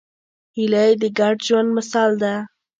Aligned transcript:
هیلۍ 0.55 0.91
د 1.01 1.03
ګډ 1.19 1.35
ژوند 1.47 1.69
مثال 1.77 2.11
ده 2.21 2.33